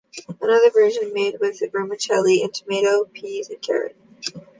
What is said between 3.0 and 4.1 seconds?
peas and carrot.